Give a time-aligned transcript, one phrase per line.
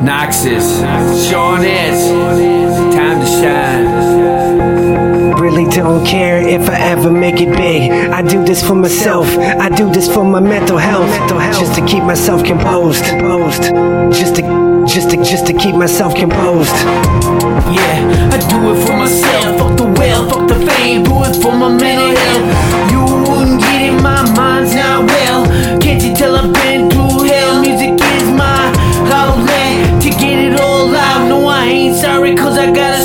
[0.00, 0.82] Noxus,
[1.28, 2.10] Shawn S.
[2.94, 3.86] Time to shine.
[5.40, 7.90] Really don't care if I ever make it big.
[7.90, 9.26] I do this for myself.
[9.38, 11.10] I do this for my mental health.
[11.58, 13.04] Just to keep myself composed.
[14.14, 14.42] Just to,
[14.86, 16.74] just to, just to keep myself composed.
[17.72, 19.58] Yeah, I do it for myself.
[19.58, 21.04] Fuck the wealth, fuck the fame.
[21.04, 22.92] Do it for my mental health.
[22.92, 23.00] You
[23.30, 24.45] wouldn't get it, my mind's
[32.66, 32.95] I gotta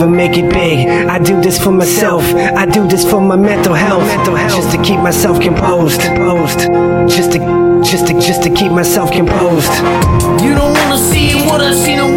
[0.00, 0.88] I make it big.
[0.88, 2.24] I do this for myself.
[2.34, 4.08] I do this for my mental health.
[4.48, 6.00] Just to keep myself composed.
[6.00, 7.38] Just to,
[7.84, 9.72] just to, just to keep myself composed.
[10.42, 12.09] You don't wanna see what I've seen or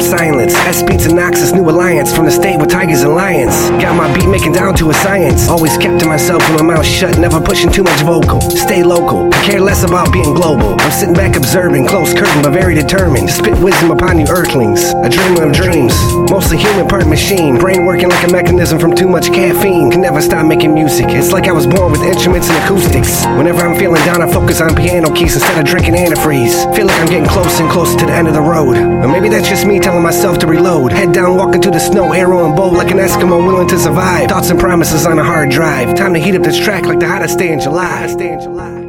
[0.00, 0.39] Michigan.
[0.70, 3.70] S beats and Noxus new alliance from the state with tigers and lions.
[3.82, 5.48] Got my beat making down to a science.
[5.48, 8.40] Always kept to myself with my mouth shut, never pushing too much vocal.
[8.40, 10.80] Stay local, I care less about being global.
[10.80, 13.28] I'm sitting back observing, close curtain, but very determined.
[13.30, 14.94] Spit wisdom upon you earthlings.
[15.02, 15.92] A dreamer of dreams,
[16.30, 17.58] mostly human, part machine.
[17.58, 19.90] Brain working like a mechanism from too much caffeine.
[19.90, 21.06] Can never stop making music.
[21.08, 23.26] It's like I was born with instruments and acoustics.
[23.34, 26.54] Whenever I'm feeling down, I focus on piano keys instead of drinking antifreeze.
[26.76, 28.76] Feel like I'm getting closer and closer to the end of the road.
[28.76, 30.92] Or maybe that's just me telling myself to reload.
[30.92, 34.28] Head down, walking through the snow, arrow and bow like an Eskimo willing to survive.
[34.28, 35.96] Thoughts and promises on a hard drive.
[35.96, 37.84] Time to heat up this track like the hottest day in July.
[37.84, 38.79] Hottest day in July.